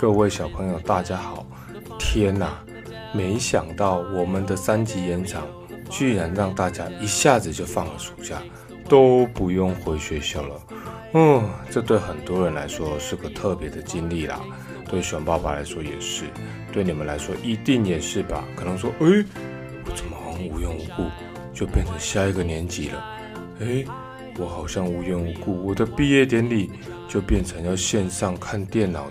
[0.00, 1.44] 各位小朋友，大家好！
[1.98, 2.58] 天哪，
[3.12, 5.46] 没想到我们的三级延长，
[5.90, 8.42] 居然让大家一下子就放了暑假，
[8.88, 10.60] 都不用回学校了。
[11.12, 14.40] 嗯，这对很多人来说是个特别的经历啦，
[14.88, 16.24] 对熊爸爸来说也是，
[16.72, 18.42] 对你们来说一定也是吧？
[18.56, 19.22] 可能说，哎，
[19.84, 21.10] 我怎么好像无缘无故
[21.52, 23.04] 就变成下一个年级了？
[23.60, 23.84] 哎，
[24.38, 26.70] 我好像无缘无故，我的毕业典礼
[27.06, 29.06] 就变成要线上看电脑。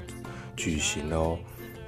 [0.59, 1.40] 举行哦，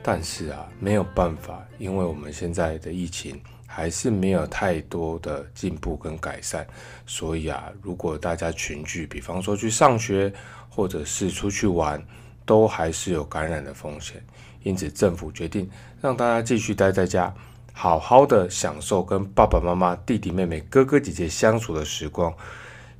[0.02, 6.66] 但是啊，没有办法，因为我们现在的疫情还是没有太多的进步跟改善，
[7.06, 10.32] 所以啊，如果大家群聚，比方说去上学
[10.70, 12.02] 或者是出去玩，
[12.46, 14.24] 都还是有感染的风险。
[14.64, 15.70] 因此，政府决定
[16.00, 17.34] 让大家继续待在家，
[17.74, 22.34] 好好的享受跟爸爸妈妈、弟弟妹妹、哥哥姐姐相处的时光。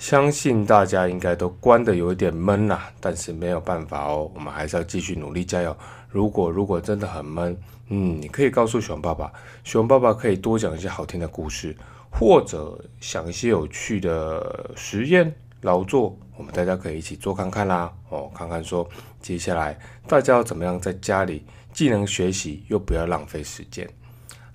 [0.02, 5.78] 相信大家应该都关的有一点闷啦，但是没有办法哦，我们还是要继续努力加油。
[6.10, 7.56] 如果如果真的很闷，
[7.90, 9.32] 嗯，你可以告诉熊爸爸，
[9.64, 11.78] 熊爸爸可以多讲一些好听的故事，
[12.10, 17.94] 或者想一些有趣的实验劳作，我们大家可以一起做看看啦。
[18.10, 18.90] 哦，看看说
[19.22, 23.88] 接下来大家要怎么样在家里既能学习又不要浪费时间。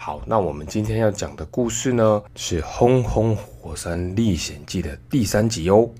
[0.06, 5.90] 好，那我们今天要讲的故事呢，是《轰轰火山历险记》的第三集哦。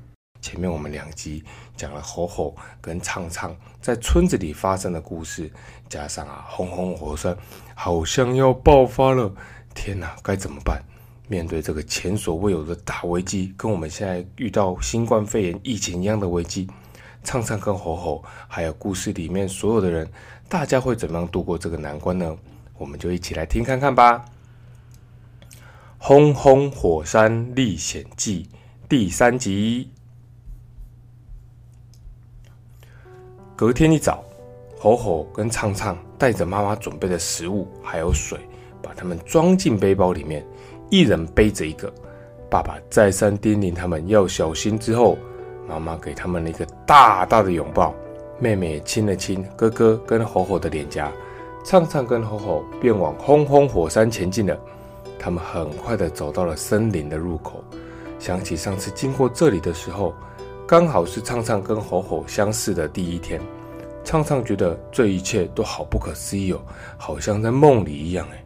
[0.40, 1.42] 前面我们两集
[1.76, 5.50] 讲了吼吼跟唱唱在村子里发生的故事，
[5.88, 7.36] 加上啊，轰轰火山
[7.74, 9.28] 好像要爆发了，
[9.74, 10.80] 天哪，该怎么办？
[11.27, 16.68] 面对这个前所未有的大危机，跟我们现在遇到新冠肺炎疫情一样的危机，
[17.24, 20.08] 唱唱跟吼吼，还有故事里面所有的人，
[20.48, 22.38] 大家会怎么样度过这个难关呢？
[22.78, 24.24] 我们就一起来听看看吧，
[25.98, 28.48] 《轰轰火山历险记》
[28.88, 29.91] 第三集。
[33.56, 34.22] 隔天一早，
[34.78, 38.39] 吼吼跟畅畅带着妈妈准备的食物还有水，
[38.83, 40.45] 把它们装进背包里面，
[40.90, 41.92] 一人背着一个。
[42.51, 45.18] 爸爸再三叮咛他们要小心之后，
[45.67, 47.95] 妈妈给他们了一个大大的拥抱，
[48.39, 51.11] 妹妹亲了亲哥哥跟吼吼的脸颊。
[51.66, 54.56] 畅畅跟吼吼便往轰轰火山前进了。
[55.18, 57.64] 他们很快的走到了森林的入口。
[58.20, 60.14] 想起上次经过这里的时候，
[60.64, 63.40] 刚好是畅畅跟吼吼相识的第一天。
[64.04, 66.60] 畅畅觉得这一切都好不可思议哦，
[66.96, 68.44] 好像在梦里一样哎。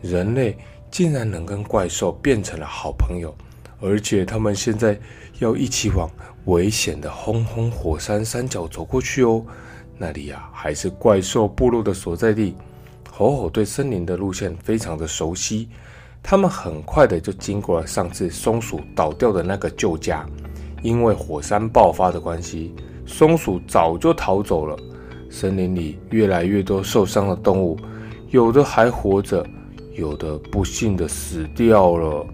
[0.00, 0.56] 人类
[0.90, 3.34] 竟然能跟怪兽变成了好朋友，
[3.82, 4.98] 而且他们现在
[5.40, 6.08] 要一起往
[6.46, 9.44] 危险的轰轰火山山脚走过去哦。
[9.98, 12.54] 那里呀，还是怪兽部落的所在地。
[13.10, 15.68] 吼吼对森林的路线非常的熟悉，
[16.22, 20.26] 他们很快的就经过了上次松鼠倒掉的那个旧家。
[20.82, 22.74] 因为火山爆发的关系，
[23.06, 24.76] 松鼠早就逃走了。
[25.30, 27.78] 森林里越来越多受伤的动物，
[28.30, 29.46] 有的还活着，
[29.94, 32.26] 有的不幸的死掉了。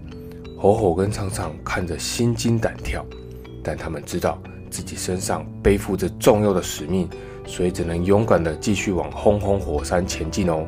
[0.57, 3.05] 吼吼跟唱唱看着心惊胆跳，
[3.63, 7.07] 但他们知道自己身上背负着重要的使命。
[7.49, 10.63] 所以只能勇敢地继续往轰轰火山前进哦。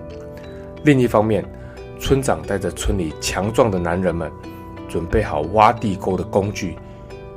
[0.84, 1.46] 另一方面，
[2.00, 4.32] 村长带着村里强壮的男人们，
[4.90, 6.76] 准备好挖地沟的工具，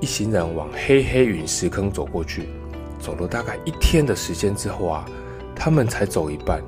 [0.00, 2.48] 一行人往黑黑陨石坑走过去。
[2.98, 5.04] 走了大概一天的时间之后啊，
[5.54, 6.62] 他们才走一半，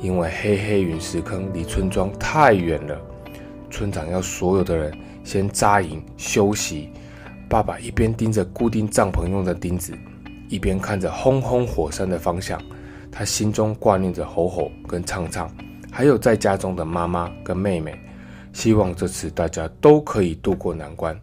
[0.00, 2.96] 因为黑黑陨石坑离村庄太远了。
[3.72, 6.90] 村长要所有的人先扎营休息。
[7.48, 9.92] 爸爸一边盯着固定帐篷用的钉子。
[10.50, 12.60] 一边看着轰轰火山的方向，
[13.10, 15.48] 他心中挂念着吼吼跟唱唱，
[15.92, 17.96] 还有在家中的妈妈跟妹妹，
[18.52, 21.18] 希望这次大家都可以渡过难关。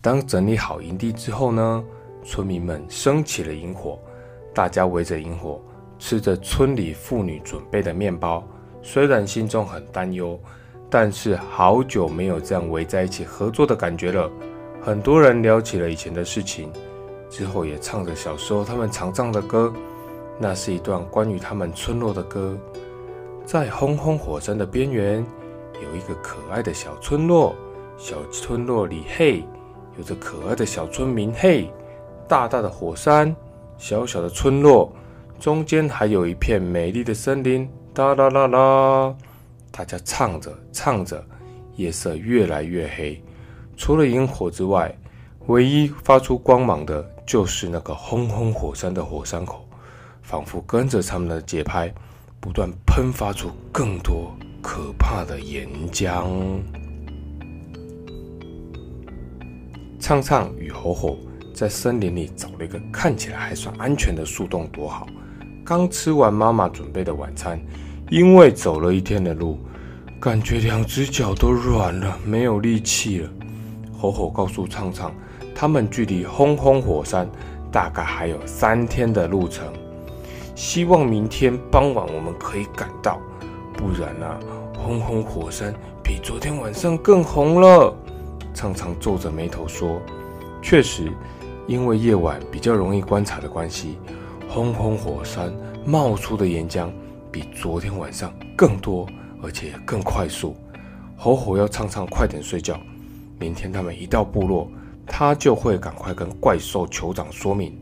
[0.00, 1.84] 当整理好营地之后呢，
[2.24, 3.98] 村民们升起了萤火，
[4.54, 5.60] 大家围着萤火，
[5.98, 8.42] 吃着村里妇女准备的面包。
[8.82, 10.40] 虽然心中很担忧，
[10.88, 14.30] 但是好久没有这样围在一起合作的感觉了。
[14.82, 16.72] 很多人聊起了以前的事情，
[17.28, 19.72] 之后也唱着小时候他们常唱的歌。
[20.38, 22.56] 那是一段关于他们村落的歌。
[23.44, 25.24] 在轰轰火山的边缘，
[25.74, 27.54] 有一个可爱的小村落。
[27.98, 29.44] 小村落里，嘿，
[29.98, 31.70] 有着可爱的小村民，嘿，
[32.26, 33.36] 大大的火山，
[33.76, 34.90] 小小的村落，
[35.38, 37.68] 中间还有一片美丽的森林。
[37.92, 39.14] 哒啦啦啦，
[39.70, 41.22] 大家唱着唱着，
[41.76, 43.22] 夜色越来越黑。
[43.80, 44.94] 除了萤火之外，
[45.46, 49.66] 唯一发出光芒的就是那个轰轰火山的火山口，
[50.20, 51.90] 仿佛跟着他们的节拍，
[52.40, 56.26] 不断喷发出更多可怕的岩浆。
[59.98, 61.16] 唱唱与吼吼
[61.54, 65.06] 在森林里找了一个看起来还算安全的树洞躲好。
[65.64, 67.58] 刚吃完妈妈准备的晚餐，
[68.10, 69.58] 因为走了一天的路，
[70.20, 73.30] 感觉两只脚都软了，没有力气了。
[74.00, 75.12] 吼吼告诉畅畅，
[75.54, 77.28] 他们距离轰轰火山
[77.70, 79.70] 大概还有三天的路程，
[80.54, 83.20] 希望明天傍晚我们可以赶到，
[83.74, 84.40] 不然啊，
[84.74, 87.94] 轰轰火山比昨天晚上更红了。
[88.54, 90.00] 畅畅皱着眉头说
[90.62, 91.12] ：“确实，
[91.66, 93.98] 因为夜晚比较容易观察的关系，
[94.48, 95.52] 轰轰火山
[95.84, 96.88] 冒出的岩浆
[97.30, 99.06] 比昨天晚上更多，
[99.42, 100.56] 而且更快速。”
[101.18, 102.80] 吼吼要畅畅快点睡觉。
[103.40, 104.70] 明天他们一到部落，
[105.06, 107.76] 他就会赶快跟怪兽酋长说明，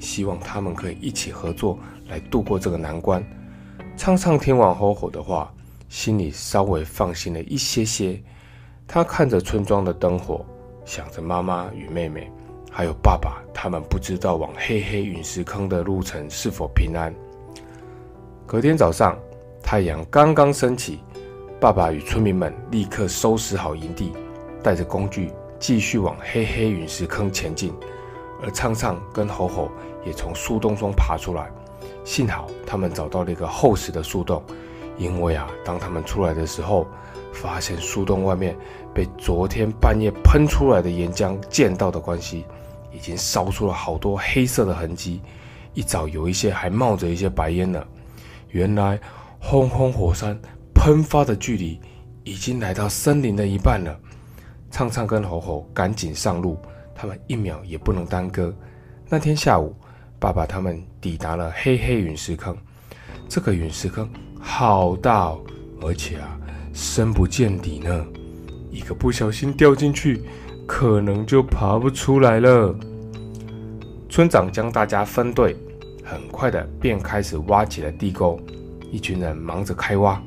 [0.00, 1.78] 希望他们可以一起合作
[2.08, 3.22] 来度过这个难关。
[3.94, 5.52] 畅畅听完吼吼的话，
[5.90, 8.18] 心里稍微放心了一些些。
[8.88, 10.44] 他看着村庄的灯火，
[10.86, 12.32] 想着妈妈与妹妹，
[12.70, 17.14] 还有爸爸，他们不知道往黑黑陨石坑的路程是否平安。
[18.46, 19.14] 隔天早上，
[19.62, 21.00] 太阳刚刚升起，
[21.60, 24.10] 爸爸与村民们立刻收拾好营地。
[24.62, 27.72] 带着工具继续往黑黑陨石坑前进，
[28.42, 29.70] 而畅畅跟吼吼
[30.04, 31.50] 也从树洞中爬出来。
[32.04, 34.42] 幸好他们找到了一个厚实的树洞，
[34.96, 36.86] 因为啊，当他们出来的时候，
[37.32, 38.56] 发现树洞外面
[38.92, 42.44] 被昨天半夜喷出来的岩浆溅到的关系，
[42.92, 45.20] 已经烧出了好多黑色的痕迹，
[45.74, 47.84] 一早有一些还冒着一些白烟呢。
[48.48, 49.00] 原来
[49.38, 50.38] 轰轰火山
[50.74, 51.80] 喷发的距离
[52.24, 53.96] 已经来到森林的一半了。
[54.72, 56.58] 畅畅跟吼吼赶紧上路，
[56.94, 58.52] 他们一秒也不能耽搁。
[59.06, 59.76] 那天下午，
[60.18, 62.56] 爸爸他们抵达了黑黑陨石坑。
[63.28, 64.08] 这个陨石坑
[64.40, 65.44] 好大，哦，
[65.82, 66.40] 而且啊，
[66.72, 68.04] 深不见底呢。
[68.70, 70.22] 一个不小心掉进去，
[70.66, 72.74] 可能就爬不出来了。
[74.08, 75.54] 村长将大家分队，
[76.02, 78.40] 很快的便开始挖起了地沟。
[78.90, 80.20] 一群人忙着开挖。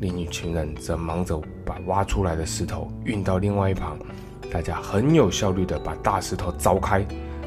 [0.00, 1.38] 另一群人则忙着
[1.70, 3.96] 把挖出来的石头运到另外一旁，
[4.50, 7.06] 大家很有效率地把大石头凿开，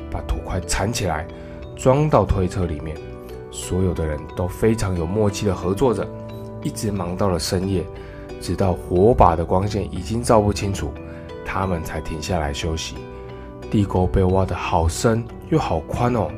[0.10, 1.28] 把土块铲起来，
[1.76, 2.96] 装到推车里面。
[3.52, 6.08] 所有的人都非常有默契地合作着，
[6.62, 7.84] 一直忙到了深夜，
[8.40, 10.90] 直到火把的光线已经照不清楚，
[11.46, 12.96] 他们才停下来休息。
[13.70, 16.32] 地沟被挖得好深又好宽哦，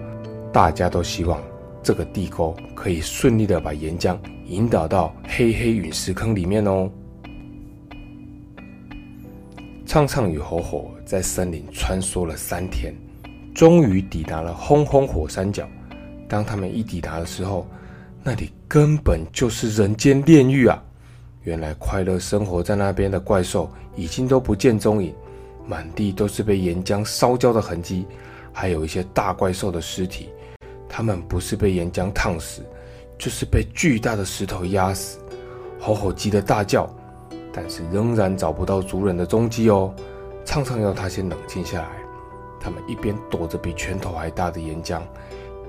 [0.52, 1.40] 大家都希望
[1.84, 4.18] 这个地沟可以顺利地把岩浆。
[4.48, 6.90] 引导到黑黑陨石坑里面哦。
[9.96, 12.94] 畅畅与吼吼在森林穿梭了三天，
[13.54, 15.66] 终于抵达了轰轰火山脚。
[16.28, 17.66] 当他们一抵达的时候，
[18.22, 20.84] 那里根本就是人间炼狱啊！
[21.44, 25.16] 原来快乐生活在那边的怪兽已经都不见踪影，
[25.66, 28.06] 满地都是被岩浆烧焦的痕迹，
[28.52, 30.28] 还有一些大怪兽的尸体。
[30.90, 32.62] 他们不是被岩浆烫死。
[33.18, 35.20] 就是被巨大的石头压死，
[35.80, 36.86] 吼吼急得大叫，
[37.56, 39.94] 但是仍然找不到族人的踪迹哦。
[40.44, 41.90] 畅畅要他先冷静下来。
[42.60, 45.00] 他们一边躲着比拳头还大的岩浆，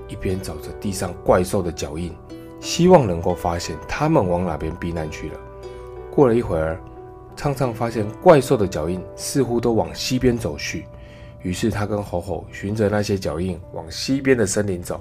[0.07, 2.13] 一边找着地上怪兽的脚印，
[2.59, 5.39] 希望能够发现他们往哪边避难去了。
[6.11, 6.81] 过了一会儿，
[7.35, 10.85] 畅畅发现怪兽的脚印似乎都往西边走去，
[11.43, 14.99] 于是他跟吼吼循着那些脚印往西边的森林走。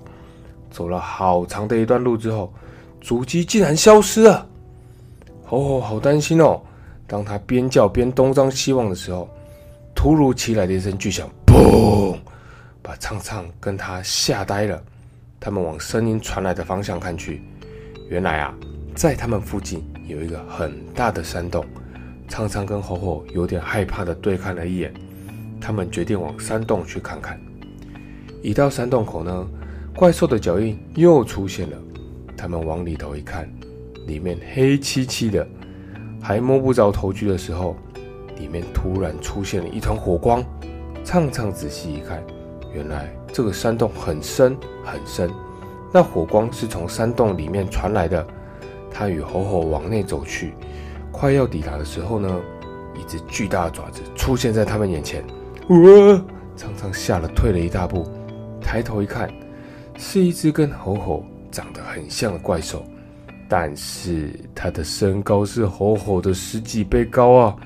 [0.70, 2.52] 走了好长的一段路之后，
[3.00, 4.46] 足迹竟然消失了。
[5.46, 6.60] 吼吼，好担心哦！
[7.06, 9.28] 当他边叫边东张西望的时候，
[9.94, 12.16] 突如其来的一声巨响，砰！
[12.82, 14.82] 把畅畅跟他吓呆了。
[15.38, 17.42] 他们往声音传来的方向看去，
[18.08, 18.54] 原来啊，
[18.94, 21.64] 在他们附近有一个很大的山洞。
[22.28, 24.92] 畅畅跟吼吼有点害怕的对看了一眼，
[25.60, 27.40] 他们决定往山洞去看看。
[28.42, 29.46] 一到山洞口呢。
[29.94, 31.76] 怪兽的脚印又出现了，
[32.36, 33.50] 他们往里头一看，
[34.06, 35.48] 里面黑漆漆的，
[36.20, 37.76] 还摸不着头绪的时候，
[38.36, 40.44] 里面突然出现了一团火光。
[41.04, 42.22] 畅畅仔细一看，
[42.74, 45.30] 原来这个山洞很深很深，
[45.92, 48.26] 那火光是从山洞里面传来的。
[48.90, 50.54] 他与吼吼往内走去，
[51.12, 52.40] 快要抵达的时候呢，
[52.94, 55.22] 一只巨大的爪子出现在他们眼前。
[55.68, 56.24] 哇！
[56.56, 58.06] 畅畅吓了退了一大步，
[58.60, 59.30] 抬头一看。
[59.98, 62.84] 是一只跟吼吼长得很像的怪兽，
[63.48, 67.56] 但是他的身高是吼吼的十几倍高啊，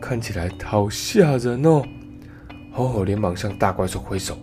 [0.00, 1.82] 看起来好吓人哦！
[2.72, 4.36] 吼吼连忙向大怪兽挥手，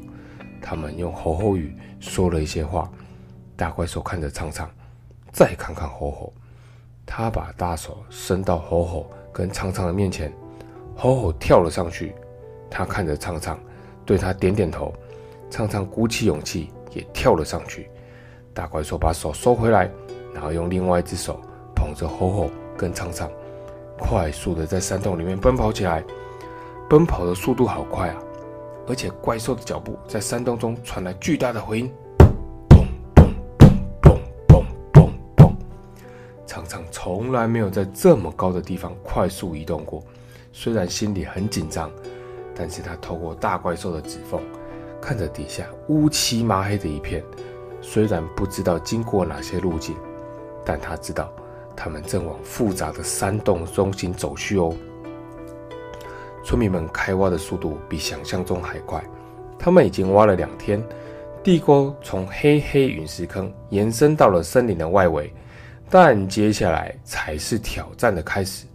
[0.61, 2.89] 他们用吼吼语说了一些话。
[3.55, 4.69] 大怪兽看着畅畅，
[5.31, 6.33] 再看看吼吼，
[7.05, 10.33] 他把大手伸到吼吼跟畅畅的面前，
[10.95, 12.13] 吼吼跳了上去，
[12.69, 13.59] 他看着畅畅，
[14.05, 14.93] 对他点点头。
[15.49, 17.89] 畅畅鼓起勇气也跳了上去。
[18.53, 19.91] 大怪兽把手收回来，
[20.33, 21.39] 然后用另外一只手
[21.75, 23.29] 捧着吼吼跟畅畅，
[23.97, 26.03] 快速的在山洞里面奔跑起来。
[26.89, 28.17] 奔跑的速度好快啊！
[28.87, 31.91] 而且怪兽的脚步在山洞中传来巨大的回音，
[32.67, 32.83] 砰
[33.15, 33.29] 砰
[34.01, 34.17] 砰砰
[34.49, 35.53] 砰砰砰。
[36.45, 40.03] 畅畅从来没有在这么高的地方快速移动过，
[40.51, 41.89] 虽然心里很紧张，
[42.53, 44.41] 但是他透过大怪兽的指缝，
[44.99, 47.23] 看着底下乌漆麻黑的一片。
[47.81, 49.95] 虽然不知道经过哪些路径，
[50.65, 51.33] 但他知道
[51.75, 54.75] 他们正往复杂的山洞中心走去哦。
[56.43, 59.03] 村民们开挖的速度比想象中还快，
[59.59, 60.83] 他们已经挖了两天，
[61.43, 65.31] 地沟从黑黑陨石坑延伸到了森林的外围，
[65.89, 68.65] 但接下来才是挑战的开始。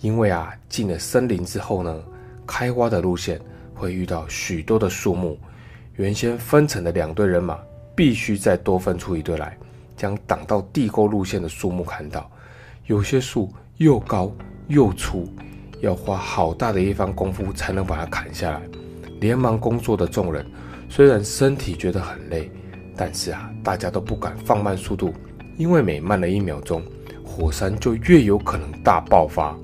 [0.00, 2.02] 因为啊，进了森林之后呢，
[2.46, 3.40] 开挖的路线
[3.74, 5.36] 会遇到许多的树木，
[5.96, 7.58] 原先分成的两队人马
[7.94, 9.58] 必须再多分出一队来，
[10.00, 12.30] 将挡到地沟路线的树木砍倒。
[12.86, 14.34] 有些树又高
[14.66, 15.28] 又粗。
[15.82, 18.62] 要花好大的一番功夫才能把它砍下来。
[19.20, 20.46] 连忙工作的众人
[20.88, 22.50] 虽然身体觉得很累，
[22.96, 25.12] 但是啊，大家都不敢放慢速度，
[25.58, 26.82] 因为每慢了一秒钟，
[27.24, 29.54] 火山就越有可能大爆发。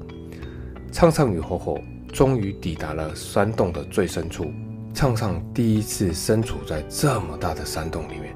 [0.93, 1.79] 畅畅与吼吼
[2.13, 4.53] 终于抵达了山洞的最深处。
[4.95, 8.35] 畅畅第一次身处在这么大的山洞里面，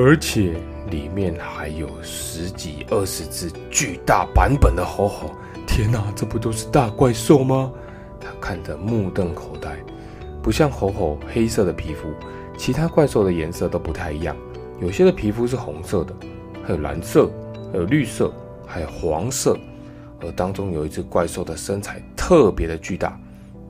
[0.00, 0.54] 而且
[0.92, 5.34] 里面还有十几二十只巨大版本的吼吼。
[5.66, 7.72] 天哪，这不都是大怪兽吗？
[8.20, 9.76] 他看得目瞪口呆。
[10.40, 12.10] 不像吼吼黑色的皮肤，
[12.56, 14.36] 其他怪兽的颜色都不太一样。
[14.80, 16.14] 有些的皮肤是红色的，
[16.62, 17.28] 还有蓝色，
[17.72, 18.32] 还有绿色，
[18.64, 19.58] 还有黄色。
[20.20, 23.18] 而当中有一只怪兽的身材特别的巨大，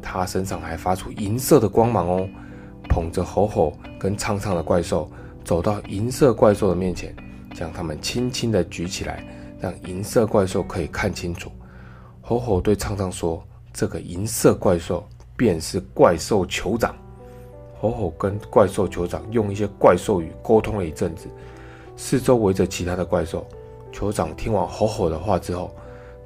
[0.03, 2.29] 它身上还发出银色的光芒哦。
[2.87, 5.11] 捧着吼吼跟畅畅的怪兽
[5.49, 7.17] 走到银色怪兽的面前，
[7.55, 9.25] 将它们轻轻地举起来，
[9.59, 11.51] 让银色怪兽可以看清楚。
[12.21, 16.95] 吼吼对畅畅说：“这个银色怪兽便是怪兽酋长。”
[17.81, 21.27] 吼吼跟怪兽酋长用一些怪兽语沟通了一阵子，
[21.97, 23.47] 四周围着其他的怪兽。
[23.91, 25.75] 酋长听完吼吼的话之后，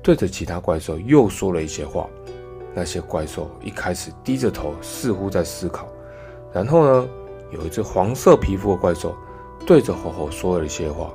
[0.02, 2.08] 对着其他怪兽又说了一些话。
[2.74, 5.86] 那些怪兽一开始低着头，似乎在思考。
[6.52, 7.08] 然后呢，
[7.52, 9.14] 有一只黄色皮肤的怪兽
[9.66, 11.12] 对着吼吼说了一些话。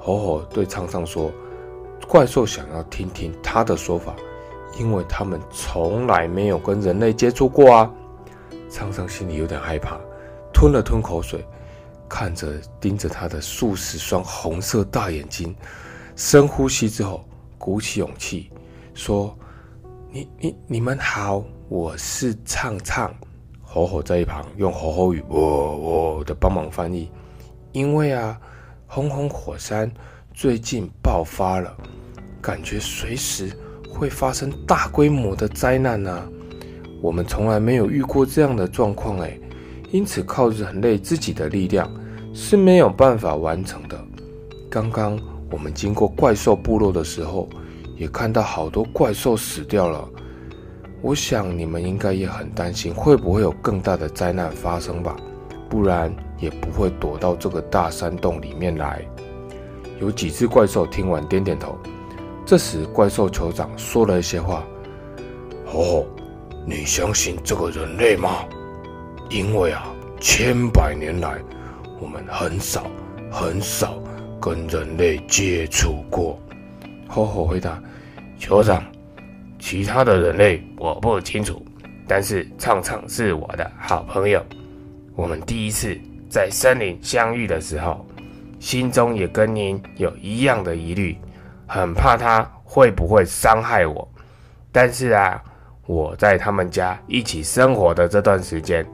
[0.00, 1.30] 吼吼对畅畅说。
[2.06, 4.14] 怪兽想要听听他的说法，
[4.78, 7.90] 因为他们从来没有跟人类接触过啊。
[8.68, 9.98] 苍苍心里有点害怕，
[10.52, 11.44] 吞了吞口水，
[12.08, 15.56] 看着盯着他的数十双红色大眼睛，
[16.14, 17.24] 深呼吸之后，
[17.58, 18.50] 鼓起勇气
[18.94, 19.36] 说
[20.12, 23.12] ：“你、你、你们好，我是畅畅。”
[23.76, 27.10] 吼吼在一旁用吼吼语“喔喔”的帮忙翻译，
[27.72, 28.40] 因为啊，
[28.86, 29.92] 红红火山
[30.32, 31.76] 最近爆发了。
[32.40, 33.52] 感觉随时
[33.86, 36.26] 会发生大规模的灾难呢，
[37.02, 39.38] 我们从来没有遇过这样的状况哎，
[39.90, 41.86] 因此靠人类自己的力量
[42.32, 44.04] 是没有办法完成的。
[44.70, 47.46] 刚刚我们经过怪兽部落的时候，
[47.98, 50.08] 也看到好多怪兽死掉了。
[51.02, 55.16] 我想你们应该也很担心，会不会有更大的灾难发生吧？
[55.68, 59.04] 不然也不会躲到这个大山洞里面来。
[60.00, 61.76] 有几只怪兽听完点点头。
[62.44, 64.64] 这时，怪兽酋长说了一些话
[65.72, 66.06] ：“哦，
[66.64, 68.44] 你相信这个人类吗？
[69.28, 69.86] 因为啊，
[70.20, 71.40] 千百年来，
[72.00, 72.86] 我们很少
[73.30, 73.94] 很少
[74.40, 76.38] 跟人类接触过。”
[77.08, 77.82] 吼吼回答
[78.38, 78.84] ：“酋长，
[79.58, 81.64] 其他的人类我不清楚，
[82.06, 84.44] 但是畅畅是我的好朋友。
[85.14, 85.98] 我们第一次
[86.28, 88.06] 在森林相遇的时候，
[88.58, 91.16] 心中也跟您有一样的疑虑。”
[91.68, 94.08] 很怕他会不会伤害我，
[94.70, 95.42] 但是啊，
[95.86, 98.86] 我在他们家一起生活的这段时间，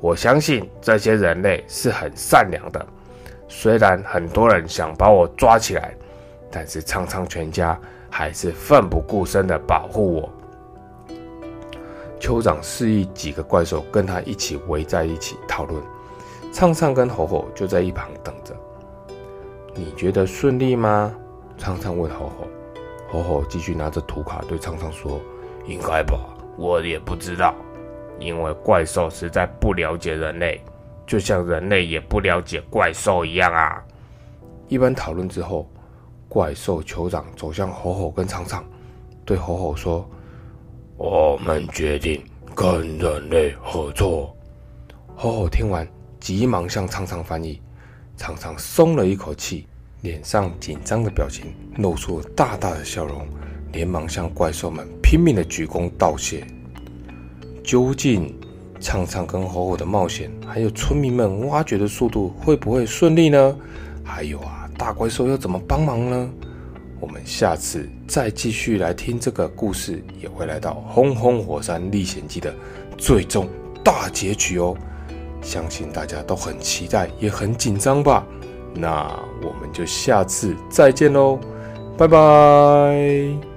[0.00, 2.86] 我相信这些人类是很善良的。
[3.48, 5.92] 虽然很多人想把我抓起来，
[6.48, 7.76] 但是畅畅全家
[8.14, 10.30] 还是奋不顾身的保护我。
[12.20, 15.82] 酋长示意几个怪兽跟他一起围在一起讨论，
[16.52, 18.54] 畅畅跟吼吼就在一旁等着。
[19.74, 21.14] 你觉得顺利吗？
[21.56, 22.46] 畅畅问吼吼，
[23.08, 25.18] 吼吼继续拿着图卡对畅畅说
[25.66, 26.18] ：“应该吧，
[26.58, 27.54] 我也不知道，
[28.18, 30.60] 因为怪兽实在不了解人类，
[31.06, 33.82] 就像人类也不了解怪兽一样啊。”
[34.68, 35.68] 一番讨论之后，
[36.32, 38.64] 怪兽酋长走向吼吼跟畅畅，
[39.22, 40.08] 对吼吼说
[40.96, 42.22] ：“我们决定
[42.54, 44.34] 跟人类合作。”
[45.14, 45.86] 吼吼听完
[46.18, 47.60] 急忙向畅畅翻译，
[48.16, 49.66] 畅畅松了一口气，
[50.00, 53.26] 脸上紧张的表情露出了大大的笑容，
[53.70, 56.46] 连忙向怪兽们拼命的鞠躬道谢。
[57.62, 58.34] 究竟
[58.80, 63.54] 畅畅跟吼吼的冒险，还有村民们挖掘的速度会不会顺利呢？
[64.02, 66.28] 还有啊，大怪兽要怎么帮忙呢？
[66.98, 72.52] 我们下次再继续来听这个故事，也会来到《轰轰火山历险记》的
[72.98, 73.48] 最终
[73.84, 74.76] 大结局哦。
[75.40, 78.26] 相信大家都很期待，也很紧张吧？
[78.74, 79.08] 那
[79.40, 81.38] 我们就下次再见喽，
[81.96, 83.51] 拜拜。